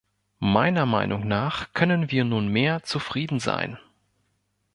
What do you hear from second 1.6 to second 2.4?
können wir